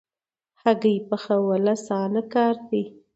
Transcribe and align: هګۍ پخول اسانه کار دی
هګۍ 0.61 0.97
پخول 1.07 1.65
اسانه 1.75 2.21
کار 2.33 2.55
دی 2.69 2.83